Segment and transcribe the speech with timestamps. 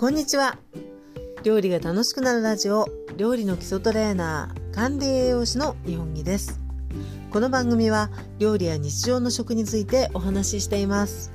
[0.00, 0.56] こんにちは。
[1.42, 2.86] 料理が楽しくなるラジオ
[3.18, 6.58] 料理の基礎トレーナー管理栄養士の日本木です。
[7.30, 8.08] この番組は
[8.38, 11.30] 料理や日常の食についてお話ししています。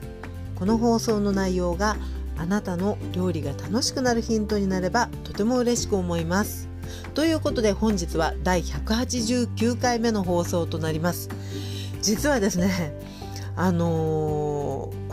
[0.55, 1.95] この放送の内容が
[2.39, 6.67] あなたの料理が楽しくなるヒントになればとても嬉しく思います。
[7.13, 11.29] ということで本日は第189回目の放送となります。
[12.01, 12.97] 実はですね
[13.55, 14.44] あのー、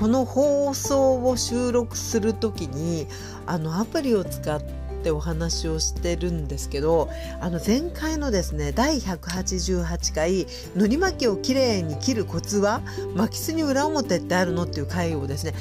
[0.03, 3.07] この放送を収録する時に
[3.47, 4.61] あのアプリを使っ
[5.05, 7.09] てお話をしてるんですけど
[7.41, 12.83] あの前回のですね第188回のり巻きをきれいに切るコツは
[13.15, 15.55] 巻きすに裏表ってあるのっていう回をですね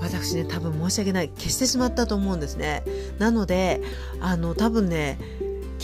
[0.00, 1.28] 私ね多分申し訳ない。
[1.28, 2.82] 消してしまったと思うんですね。
[3.18, 3.80] なので
[4.20, 5.18] あの多分ね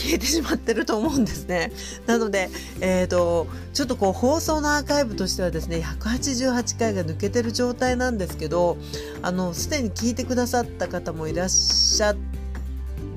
[0.00, 1.72] 消えてしまってると思うんですね。
[2.06, 2.48] なので、
[2.80, 8.78] えーと、ちょっとこう放送のアーカイブとしてはですね188回が抜けてる状態なんですけど
[9.22, 12.39] あのすでに聞いてくださった方もいらっしゃって。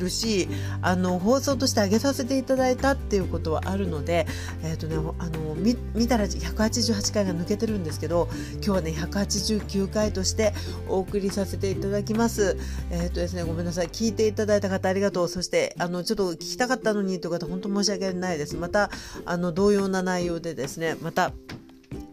[0.04, 0.48] るし
[0.82, 4.28] あの放送として上げさせていただいたっていうことはあるので、
[4.64, 10.54] えーとね、あの見見たら188回が抜けてるんですけど今日はね189回として
[10.88, 12.58] お送りさせていただきます。
[12.92, 18.56] えっ、ー、とですねごめんなさい聞いていただいた方ありがとうそしてあのちょっと聞きたかったのにという方本当申し訳ないです。
[18.56, 18.90] また
[19.26, 21.32] あの同様な内容でですねまた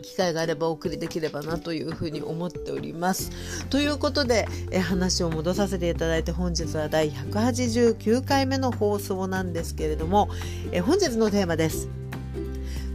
[0.00, 3.30] 機会があればお送りできればなというふうに思っております。
[3.66, 10.28] ということでえ話を戻させていただいて本日は第189回目の放送なんですけれども
[10.72, 11.88] え本日のテーマです。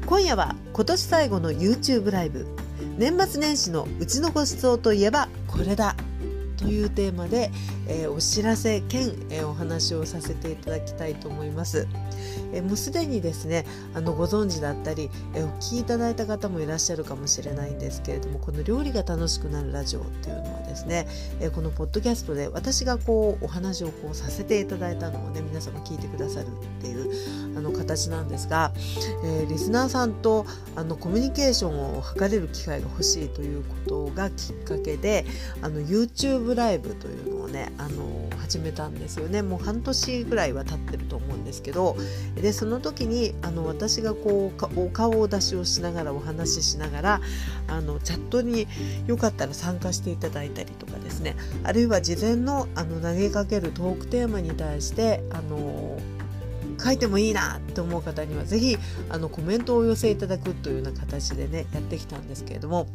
[0.06, 2.46] 今夜は今年最後の YouTube ライブ
[2.98, 5.96] 年末年始のうちのご馳走といえばこれだ
[6.58, 7.52] というテーマで、
[7.88, 11.88] えー、お知らせ兼、えー、お話をさせていただきたいと思います。
[12.54, 21.08] え、もうすでにですねあのご存知だったり、えお聞きいただいた方もいらっしゃるかもしれないんですけれどもこの料理が楽しくなるラジオっていうのはですね、
[21.40, 26.50] えこのポッドキャストで私がこうお話をこうさせていただいたのをね皆様聞いてくださるっ
[26.82, 28.72] ていうあの形なんですが、
[29.24, 30.46] えリスナーさんと
[30.76, 35.26] あのコミュニケーションを図れる機会が欲しいということがきっかけで
[35.62, 39.42] あの YouTube ライブというのねあの始めたんですよね。
[39.42, 41.96] もう半年ぐらいは経ってると思うんですけど
[42.36, 47.22] でその時にあの私がこうお顔を出しをしながらお話ししながら
[47.68, 48.68] あのチャットに
[49.08, 51.36] よかったら参加していただいたりとかですね。
[51.64, 55.98] あるいは事前のあの投げかけるトークテーマに対してあの
[56.84, 58.78] 書いてもいいなって思う方には是非
[59.10, 62.88] あのコメントをお寄せいただくというような形でねやってきたんですけれども。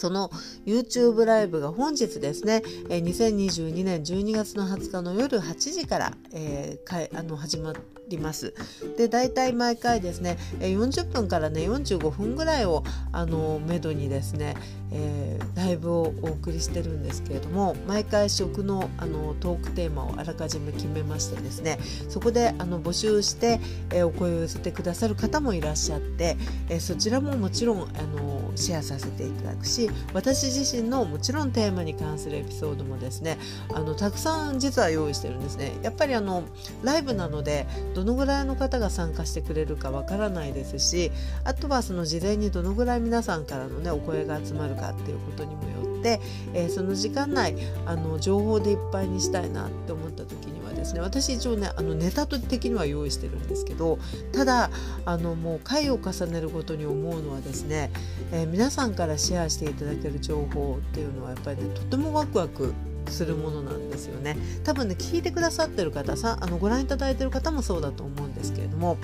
[0.00, 0.30] その
[0.64, 7.74] YouTube ライブが本日ですね、え2022年12月の20日の夜8時から、えー、かいあの始ま
[8.10, 8.54] ります。
[8.96, 14.56] で大体毎回ですね40分からね45分ぐらいをあのめどにですね、
[14.92, 21.78] えー、ライブをお送りしてるんですけれども毎回食のあのトークテーマをあらかじめ決めましてですね
[22.08, 23.60] そこであの募集して、
[23.90, 26.36] えー、お声を寄せてくださる方もいらっしゃって、
[26.68, 33.38] えー、そちらももちろんあのシェアさせていただくし私自身のもちろんテーマに関するエピソードもですね
[33.72, 35.72] あのたくさん実は用意してるんですね。
[35.82, 36.44] やっぱりあの
[36.82, 37.66] ライブなので
[38.00, 41.12] どのぐらいの方が参加してくれるかわからないですし
[41.44, 46.18] あとはその事前にどのぐらい皆さんからのねお声が集まるかっていうことにもよって、
[46.54, 53.98] えー、その時間内あの情報でいっぱいにしたいなって思った時にはですね私一応ねあのネタ的には用意してるんですけど
[54.32, 54.70] ただ
[55.04, 57.90] あのもう回を重ねるごとに思うのはですね、
[58.32, 62.72] えー、皆さんからシェアしていただける情報っていうのはやっぱりねとてもワクワク
[63.08, 64.36] するものなんですよね。
[64.64, 68.98] 多分ね聞いてくださってる方さあのご覧いただいてる方もそうだと思うんですけれども、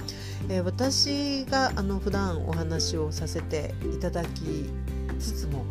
[0.49, 4.71] えー、私があの普段お話をさせていただき
[5.19, 5.65] つつも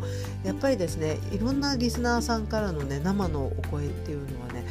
[0.44, 4.66] やっぱりですねいろんなリスナーさんからのね生のお声っていうのはね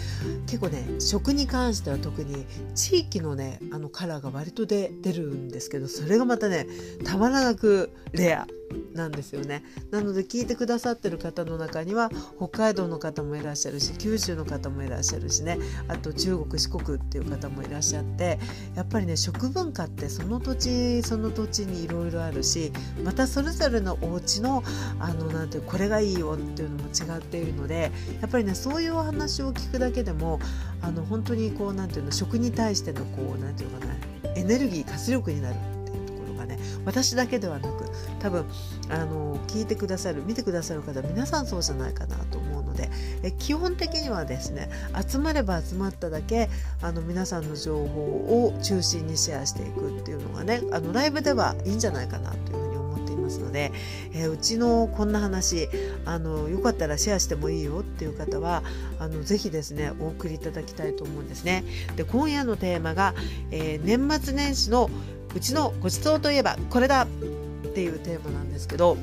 [0.47, 2.45] 結構ね食に関しては特に
[2.75, 6.67] 地域のねあのカラーが割とで出るんですけどそれがまたね
[7.03, 8.47] たまらなくレア。
[8.93, 9.63] なんですよね。
[9.91, 15.57] なので聞いてくださってる方の中には北海道の方もいらっしゃるし九州の方もいらっしゃるしね。
[15.87, 18.39] あと中国四国っていう方もいらっしゃって
[18.75, 22.71] やっぱりね食文化ってその土地その土地にいろいろあるし
[23.03, 24.63] またそれぞれのお家の
[24.99, 27.91] あのなんてこれがいいよっていうのも違っているので
[28.21, 30.39] やっぱりねそういうお話を聞くだけでも
[30.81, 33.95] あの本当にこうなんていうの食に対してのこうなんていうのかな
[34.35, 35.74] エネルギー活力になる。
[36.45, 37.85] ね私だけではなく
[38.19, 38.45] 多分
[38.89, 42.89] あの聞いてくださる見てくださる方皆さんそうじゃないかなと思うので
[43.23, 44.69] え基本的にはですね
[45.07, 46.49] 集まれば集まっただけ
[46.81, 48.01] あの皆さんの情報
[48.45, 53.71] を中心にシェアしていくっていうのがねあのライブではいいんじゃないかなというふうに思っていますので、
[54.13, 55.69] えー、うちのこんな話
[56.05, 58.63] あのよかったらシェアしてもいいよっていう方は
[58.99, 61.63] あのぜひですねお送りいただきたいと思うんですね。
[61.95, 63.13] で今夜のテーマが、
[63.51, 64.89] えー、年末年始の
[65.35, 67.07] うちのごちそうといえばこれだっ
[67.73, 68.97] ていうテーマなんですけど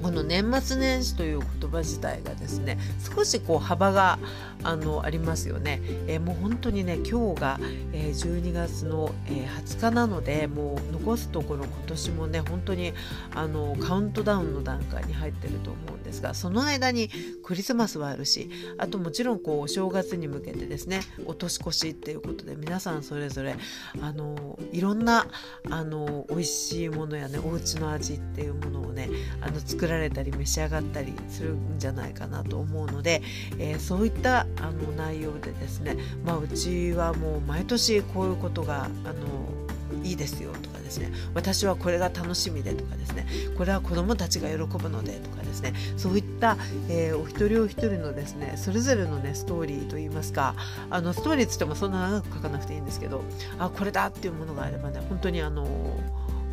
[0.00, 2.78] この年末年始という言葉自体がですね
[3.14, 4.18] 少しこう幅が
[4.62, 7.58] あのありますよね、えー、もう本当にね今日が、
[7.92, 12.92] えー、12月の、えー、20日なのでもう残すところ今年もね本当に
[13.34, 17.10] あのカウントダウンの段階に入ってると思うんですがその間に
[17.42, 23.56] クリスマスはあるしあともちろんこうお正月に向けてですねお年越しっていうことで皆さんそれぞれ
[24.00, 25.26] あのいろんな
[25.70, 29.08] あの美味しいものやねお家の味っていうものをね
[29.40, 33.22] あの作られたり召し上がったりするんじゃないかなと思うので、
[33.58, 43.26] えー、そういったあの内容でですね、まあ、うちはもう毎年こういうことがあのいいですよとかですね私はこれが楽しみでとかですね
[43.56, 46.56] これは子どもたちが喜ぶのでとかですねそういった、
[46.88, 50.54] えー、お一人お一人のですねそれぞれのねストーリーといいますか
[50.90, 53.22] あのストーリーつってもそんな長く書かなくていいんですけど
[53.58, 55.66] あこれだっていうものがあればね本当にあの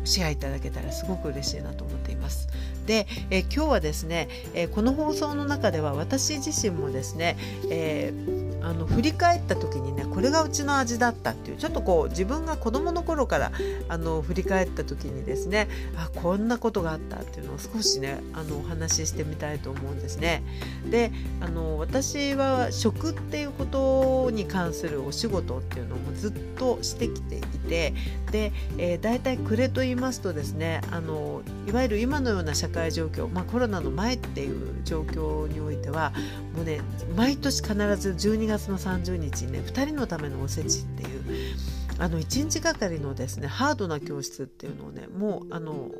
[0.04, 2.48] シェアいただけたらすごく嬉しいなと思っています。
[2.88, 7.36] で、え今日はですね、えこの放送の中では私自身もですね、
[7.70, 13.52] えーあの振り返った時にねこれがうちの味だったっていうちょっとこう自分が子どもの頃から
[13.88, 20.42] あの振り返った時にですねあこんなことがあったっていうのを少しねあのお話ししてみたいと思うんですね。
[20.90, 27.94] であの私は食っていうことに関するお仕事っていうのもずっとしてきていて
[28.30, 36.14] で、えー、大体暮れと言いますとですねあのいわゆる今のような社会状況、まあ、コロナの前っていう状況においては
[36.56, 36.80] もうね
[37.14, 41.56] 毎年必ず12月の30日にね2人のためのおせちっていう
[41.98, 45.90] あの1日がかりのですねハードな教室っていうのをねもうあの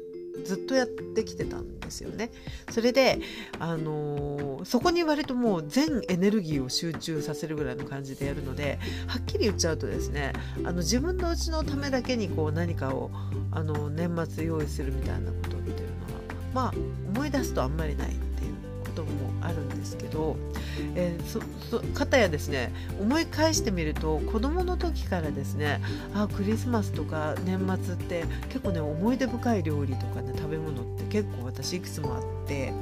[0.44, 2.30] ずっとやってきてたんですよね。
[2.70, 3.18] それで、
[3.58, 10.32] あのー、そこに割ともう全エネルギーを集中させるぐらいの感じでやるのではっきり言っちゃうとですね
[10.64, 13.10] あの自分のうちのためだけにこう何かを
[13.50, 15.57] あの年末用意するみたいなこと
[16.58, 16.72] まあ
[17.14, 19.10] 思い出すとあんまりないっていうことも
[19.40, 20.36] あるんですけど、
[20.96, 21.40] えー、そ
[21.70, 25.80] そ方やですね思い返してみると子どもの時からですね
[26.14, 32.72] あクリスマスとか年末って結構ね思い出深い料理とかね食べ物って結構私いくつもあって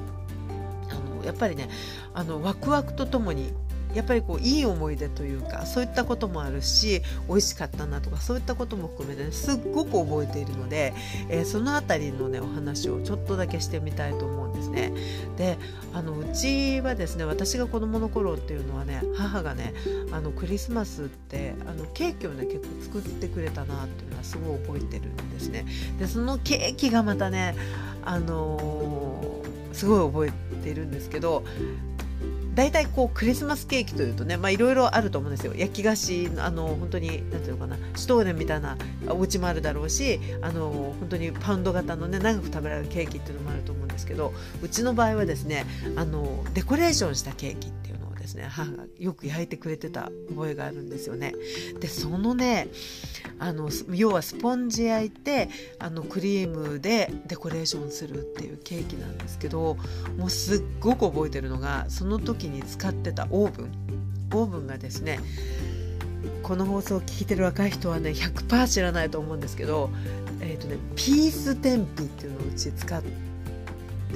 [0.88, 1.68] あのやっぱりね
[2.14, 3.52] あのワクワクとともに
[3.94, 10.92] やっぱりこういい思い出というかそういったこともあるし美味しかったなとかそういったことも含めて、ね、すっごく覚えているので、
[11.28, 14.92] えー、その辺りのねお話をちょっとだけしてみたいと思うんですね。
[15.36, 15.58] で
[15.92, 19.72] あのうちはですね私が子どもの頃っていうのはね母がね
[20.12, 25.64] あのクリスマスってあのケーキをね結構作ってくれたなっていうのはすごい覚えてるんですね。
[25.98, 27.54] でそのケーキがまたね
[28.04, 31.44] あのー、すごい覚えてるんですけど
[32.54, 35.52] 大体こうクリスマスケーキというとねいろいろあると思うんですよ。
[35.54, 38.78] 焼き菓子あの本当に何ていうのかなシュトーレンみたいな
[39.08, 44.32] お家もあるだろうしあの本当にパウンド型のね長く食べられるケーキっていうのもあると思うんですけど
[44.62, 45.66] うちの場合はですね
[45.96, 48.05] あのデコレーションしたケーキっていうの。
[48.26, 51.32] ですね母がよく焼いてくれてた覚えがあるんですよね。
[51.80, 52.68] でそのね
[53.38, 59.76] あの要はスポンジ焼いてあのクリームでデコレーションするっていうケーキなんですけど
[60.18, 63.72] もうすっごく覚えてるのがその時に使ってたオーブン
[64.32, 65.20] オーブンがですね
[66.42, 69.90] この放送を聞いてる若い人はね100%知らないと思うんですけど、
[70.40, 73.26] えーとね、ピース天日っていうのをうち使って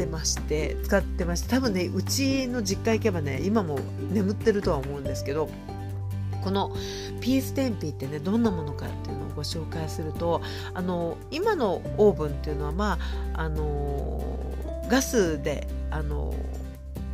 [0.06, 3.78] まして使ってまして多分ねうちの実家行けばね今も
[4.12, 5.48] 眠ってるとは思うんですけど
[6.42, 6.74] この
[7.20, 10.40] ピース天日ってねどんなものかっていうのをご紹介すると
[10.74, 12.98] あの今のオーブンっていうのはま
[13.34, 14.22] ああの
[14.88, 16.34] ガスであの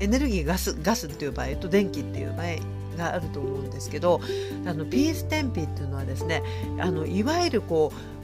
[0.00, 2.46] エネルギーガスガスっていう場合と電気っていう場合
[2.96, 4.20] があると思うんですけど
[4.66, 6.42] あのピース天日っていうのはですね
[6.78, 8.15] あのいわゆるこう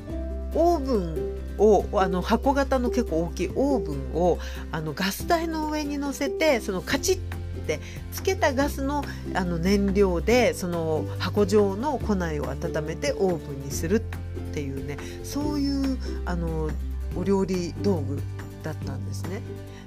[0.55, 4.39] オーブンをあの箱型の結構大きいオーブンを
[4.71, 7.21] あのガス台の上に乗せてそのカチッっ
[7.67, 7.81] て
[8.13, 9.05] つけたガスの
[9.35, 14.01] あの燃料でその箱状の庫内を温めてオーブンにするっ
[14.53, 16.71] ていうねそういうあの
[17.17, 18.21] お料理道具
[18.63, 19.41] だったんですね。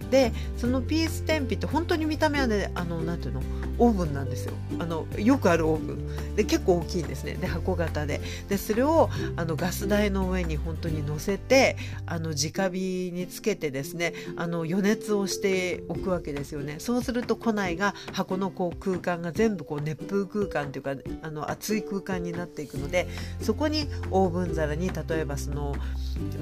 [0.09, 3.41] でそのピース天日って本当に見た目はねあのなんていうの
[3.77, 4.53] オーブンなんですよ。
[4.79, 6.35] あのよくあるオーブン。
[6.35, 7.35] で結構大きいんですね。
[7.35, 8.21] で箱型で。
[8.49, 16.75] でそれをあのガス台の上に本当に乗せてあの直火につけてですねあの余熱をしておくわけですよね。
[16.79, 23.07] そうすると庫内が箱のこう空間が全部こう熱風空間というかあの熱い空間になっていくので
[23.41, 25.75] そこにオーブン皿に例えばその、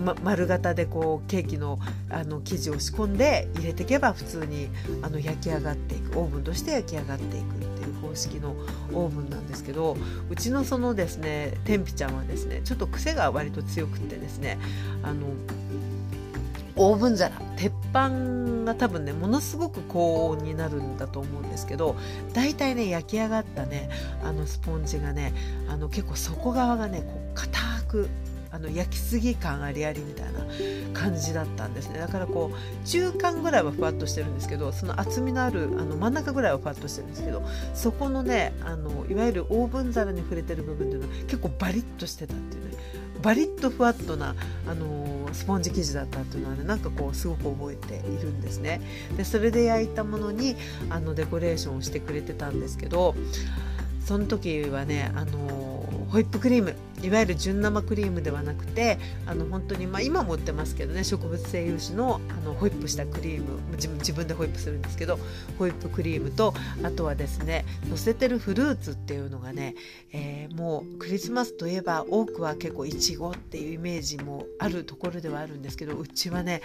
[0.04, 1.80] ま、丸型でこうケーキの
[2.10, 4.70] あの生地を仕込んで入れていけば普通に
[5.02, 8.56] あの焼き上がっていくオーブンとして焼き上がっていくっていう方式の
[8.94, 9.98] オーブンなんですけど
[10.30, 14.60] うちのそのですね天日ちゃんはですねちょっと癖が割と強くってですね
[15.04, 15.28] あの
[16.76, 18.10] オーブン皿鉄板
[18.66, 21.96] が多分ねものすごく高温になるんだと思うんですけど
[22.34, 23.90] 大体ね焼き上がったね
[24.24, 25.34] あのスポンジがね
[25.70, 28.10] あの結構底側がねこう硬く
[28.54, 30.46] あの焼きすぎ感ありありみたいな
[30.94, 31.98] 感じだったんですね。
[31.98, 37.42] だからこう中間ぐらいはふわっとしてるんですけどその厚みのあるあの真ん中ぐらいはふわっとしてるんですけど
[37.74, 42.78] そこのねあのいわゆるオーブン皿に触れてる部分っていうのは結構バリッとしてたっていうね
[43.24, 44.36] バリッとふわっとな
[44.68, 48.82] あのスポンジ生地だったっていうのはねなんかこうすごく覚えているんですね。
[49.18, 50.56] でそれで焼いたものに
[50.92, 53.16] あのデコレーションをしてくれてたんですけど
[54.06, 55.74] その時はねあの
[56.14, 65.18] ホイップクリームいわゆる純生クリームではなくてあの本当に、まあ、今も売ってますけどね植物性油脂のあのホイップしたクリーム自分自分でホイップするんですけど
[65.58, 69.76] ホイップクリームとあとはですね乗せてるフルーツっていうのがね、
[70.12, 76.62] えー、もうクリスマスといえば多くは結構いちごっていうイメージもあるところではあるんですけどうちはね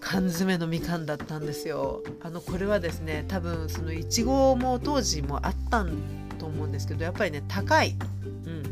[0.00, 2.02] 缶詰のみかんだったんですよ。
[2.20, 7.96] あのこれはですね多分そのいちごも当時もあったんと思うんですけどやっぱりね高い、
[8.46, 8.64] うん、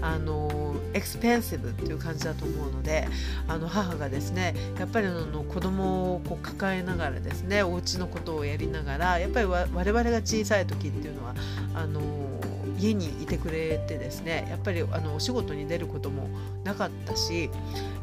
[0.00, 3.06] あのエクスペンシブっていう感じだと思うので
[3.46, 11.34] あの母がですねやっぱりあの子供をこう抱えながらですねお家のことをやりながらやっぱり我々が小さい時っていうのは
[11.74, 12.00] あの
[12.78, 16.28] 家にいてくれてですねやっぱりあのお仕事に出ることも
[16.64, 17.50] なかったし、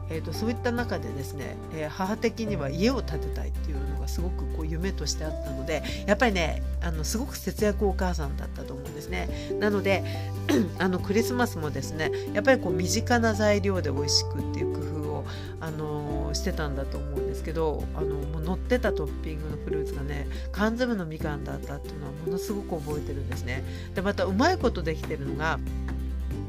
[0.10, 9.30] えーと、そういった中でですね、えー、母的には家を建てたいっていうのがすごくこう夢としてあったのでやっぱりねあのすごく節約お母さんだったと思うんですね。
[9.60, 10.04] なので
[10.78, 15.26] あのクリスマスもですねやっぱりこう身近な材料で美味しくっていう工夫を、
[15.60, 23.64] あのしてたんだと思うんですけどあのもう乗ってたトッピングのフルーツがね缶詰のみかんだったっていうのはものすごく覚えてるんですね。
[23.94, 25.60] でまたうまいことできてるのが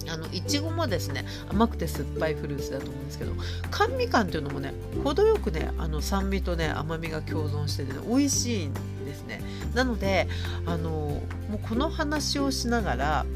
[0.09, 3.33] あのいちごもですね甘くて酸っぱいフルーツだと思うんですけど
[3.73, 8.75] 甘み感っていうのもね程よくねあの酸味とね甘みが共存してて、ね、美味しいん
[9.05, 9.41] ですね
[9.75, 10.29] なので
[10.65, 11.23] あのも
[11.55, 13.27] うこの話をしながら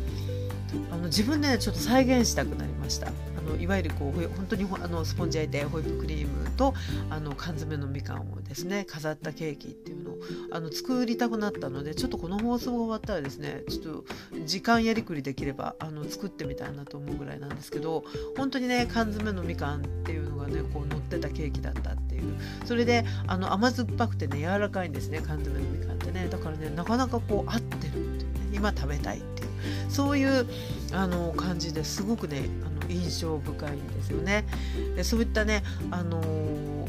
[0.92, 3.12] あの自分で、ね、ちょっと再現したくなりましたあ
[3.48, 6.74] のいわゆるこう本当にあのスポンジ焼いてホイップクリームと
[7.08, 10.18] あの缶詰のみかんをですね飾ったケーキっていうのを
[10.50, 14.04] あの作りたくなったのでちょっとこの放送が終わったらですねちょっと
[14.44, 18.04] 時間やりくりできればあの作ってみたいなと思うぐらいなんですけど
[18.36, 22.20] 本当にね缶詰のみかんっていうのがねこう乗ってたケーキだったっていう。
[22.66, 26.28] それであの甘酸っぱくてね柔らかいんですね缶詰のみかんってね。
[26.30, 29.48] だからねなかなかこう合ってるっていうね今食べたいっていう
[29.88, 30.46] そういう
[30.92, 32.42] あの感じですごくね
[32.90, 34.44] 印象深いんですよね。
[34.96, 36.20] でそういったねあの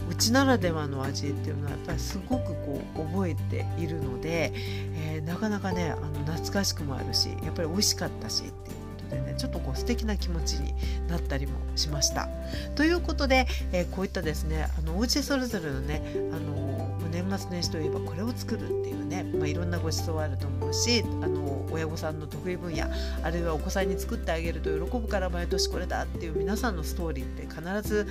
[0.09, 8.80] うちならではの味っていうのはやっぱりすごくこう覚えているので、えー、なかなかねあの懐かしくもあるしやっぱり美味しかったしっていう
[9.11, 10.73] でねちょっとこう素敵な気持ちに
[11.07, 12.29] なったりもしました。
[12.75, 16.01] ということで、えー、こういったですねあのお家それぞれのね
[16.31, 16.71] あの
[17.11, 22.85] 年末年始といえばこれを作るっていうね、まあ、いろんなご馳走あると思うしあの親御さんの得意分野
[23.23, 28.07] あるいはお子さんに作ってあげると喜ぶから毎年これだっていう皆さんのストーリーって必ず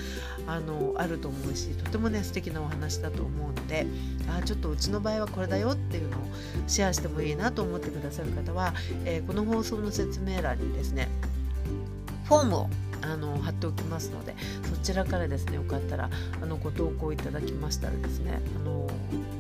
[0.47, 3.87] あのあると思うしとてもね素敵なお話だと思うので
[4.29, 6.21] あちょっとうちの場合はこれだよっていうのを
[6.67, 11.09] シェアしてもいいなと思ってくださる方は、えー、この放送の説明欄にですねね。
[12.25, 12.71] フォームを
[13.03, 18.89] あの貼っておきますのでそちらからですねよかったらあのご投稿いただきましたらですねあの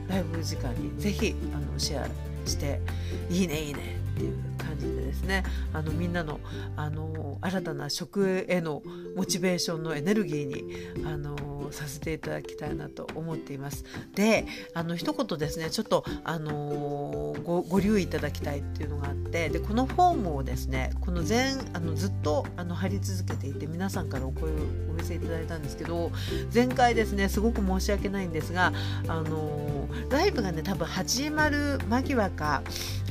[0.08, 2.08] ライブ時間にぜひあのシェア
[2.48, 2.80] して
[3.30, 6.40] いいねいいねっていう感じでですねあのみんなの
[6.76, 8.82] あの新たな食への
[9.16, 11.36] モチベーションのエネルギーにあの
[11.72, 13.84] させていただきたいなと思っています。
[14.14, 24.54] であの一言ですねちょっとあのごご留意いただきたいっていうのがあってでこのフォームをですねこの全あのずっとあの貼り続けていて皆さんからお声を
[25.00, 26.10] 寄せいただいたんですけど
[26.54, 28.72] 前回ですねすごく申し訳ないんですが
[29.08, 32.62] あのライブがね多分始まる間際か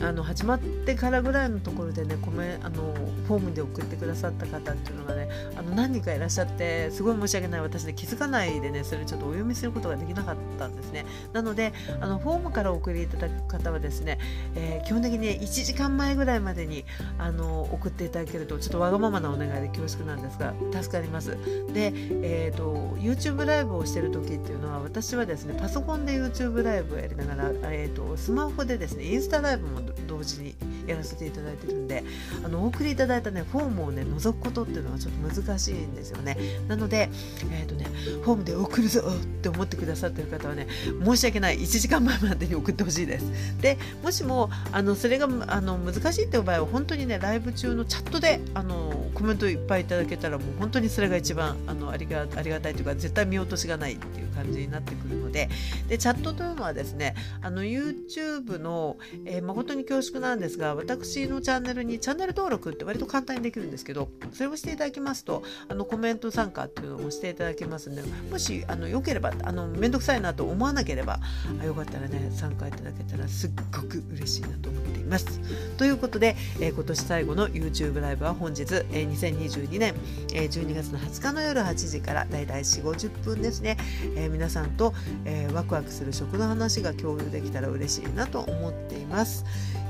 [0.02, 2.94] あの始まってからぐらいのところでねコメあの
[3.28, 7.62] フォームで送ってくださった方っていうのがねあの何人かいらっしゃってすごい申し訳ない。
[7.62, 11.06] 私、ね、気づかないでねそれちょっとお読みすることができなかったんですね。
[11.34, 14.20] なのであのフォームからお送りいただく方はですね、
[14.56, 16.86] えー、基本的に1時間前ぐらいまでに
[17.18, 21.38] あの送っていただけるとちょっとわがままなお願いで恐縮なんですが助かります。
[21.74, 30.56] で、でえーと、YouTube ライブをしてる時っていうのは私はですねパソコンで YouTube ライブをやりながら、えーと、とスマホでですねインスタライブも同時に
[30.90, 32.04] やらせていただいてるんで
[32.44, 36.38] あのお送りいただいたねフォームをね覗くことっていうのはちょっと難しいんですよね。
[36.68, 37.10] なので、
[37.52, 37.86] えーとね、
[38.24, 40.68] フォームで送るぞって思ってくださってる方はね
[41.06, 41.60] 申し訳ない。
[41.60, 43.26] 1時間前までに送ってほしいです。
[43.62, 55.50] でもしもあのそれがあの難しいっていう場合は本当にねライブ中のチャットであのコメントいっぱいいただけたらもう本当にそれが一番あのありがありがたいというか絶対見落としがないっていう感じになってくるので
[55.88, 71.20] でチャットというのはですねあの YouTube の、えー、誠に恐縮なんですが私のチャンネルにチャンネル登録って割と簡単にできるんですけどそれをしていただきますとあのコメント参加っていうのをしていただけますのでもしあのよければあの面倒くさいなと思わなければ
[71.62, 75.40] あよかったらね参加いただけたらすっごく嬉しいなと思っています。
[75.78, 78.62] ということで、えー、今年最後の YouTube ライブは本日、
[78.92, 79.96] えー、2022年、
[80.34, 83.78] えー、12月の20日の夜夜8時からだいたい4 5 0分ですね、
[84.16, 84.94] えー、皆さんと、
[85.26, 89.46] えー、ワクワクする食の話が共有できたら嬉しいなと思っています。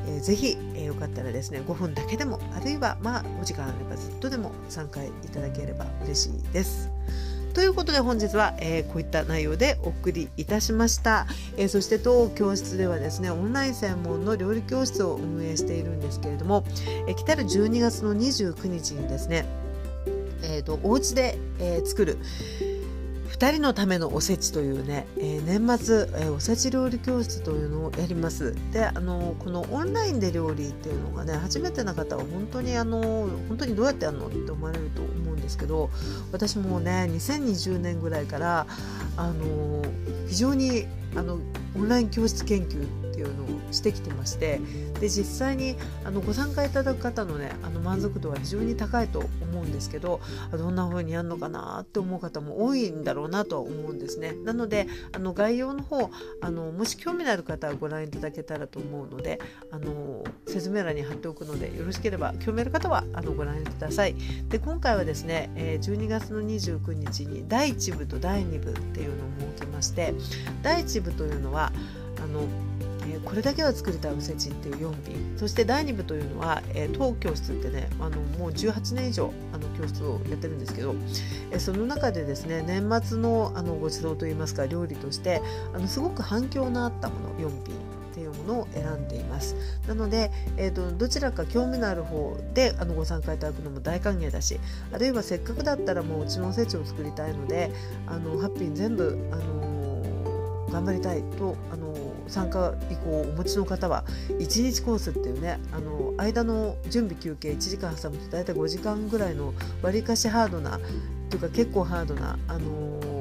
[0.08, 6.90] えー、ぜひ、えー、よかったらですね5分だけでもあるいはまあお時間あればずっとでも参加いただければ嬉しいです。
[7.54, 11.26] ということで本日は、えー、こういった内容でお送りいたしました、
[11.58, 16.64] えー、そして当教室ではですねオンライン専門の料理教室を運営しているんですけれども、
[17.08, 19.46] えー、来たる12月の29日にですね
[20.60, 22.18] えーと、お家で、えー、作る。
[23.30, 28.54] 2人のためのおせちというね、えー、年末、えー、おせち料理教室というのをやります。
[28.74, 35.90] であのこのオンラインで料理っていうのがね初めての方は本当にあの本当にどうやってやるのって思われると思うんですけど
[36.34, 38.68] 私もね2020年ぐらいから
[39.16, 39.86] あの
[40.28, 40.86] 非常に
[41.16, 41.40] あの
[41.78, 44.60] オンライン教室研究っていうのをしてきてまして
[45.00, 50.20] で実際にあのご参加いただく方のねあの満足度は非常に高いと思うんですけど
[50.52, 54.34] どんな風にやるのかなって思う方も多いんだろうなとは思うんですね。
[54.44, 56.10] なのであの概要の方
[56.42, 59.40] あのもし興味のある方はご覧いただけたらと思うので
[59.72, 64.16] あの説明欄に貼っておくのでよろしければ興味ある方はあのご覧ください。
[64.50, 70.14] で今回はですね12月の29日に第1部と第2部っていうのを設けまして
[70.62, 71.72] 第1部というのは
[72.18, 72.42] あの
[73.16, 80.96] えこれだけは作りたいおせちっていう4品そして第2部というのは、えー、当教室ってねあのもう18年以上あの教室をやってるんですけど、
[81.52, 85.42] え、その中でですね年末のあのご馳走といいますか料理として
[85.74, 87.76] あのすごく反響のあったもの4品
[88.10, 89.56] っていうものを選んでいます。
[89.88, 94.60] なので、えーと、どちらか興味のある方であのご参加いただくのも大歓迎だし
[94.92, 97.72] あるいはせっかくだったらもううちのおせちを作りたいので
[98.08, 110.80] あのハッピー全部、あのー、頑張りたいと、あのー参加以降お持ちの方は1日コースっていうねあの間の準備休憩1時間挟むと大体5時間ぐらいのわりかしハードな
[111.30, 113.19] というか結構ハードな、あの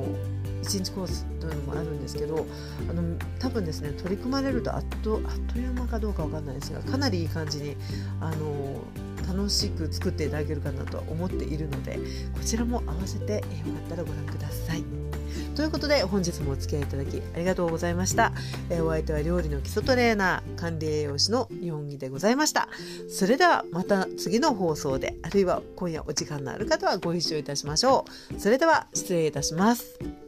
[0.69, 2.47] 1日コースというのもあるんですけど
[2.89, 7.77] あの多分ですね取り組まれるとあっとあっという間かどうか分かんないですがかなりいい感じに、
[8.21, 8.83] あの
[9.27, 11.99] 楽しく作っていただけるかなとは思っているので
[12.33, 13.45] こちらも合わせてよか
[13.87, 14.83] ったらご覧ください。
[15.55, 18.33] ということで本日もお付き合いいただきありがとうございました。
[18.71, 22.69] えお相手は料理の基礎トレーナー管理栄養士の日本木でございました。
[23.09, 28.41] それではまた次の放送であるいは今夜お時間のある方はご一緒いたしましょう。
[28.41, 30.28] それでは失礼いたします。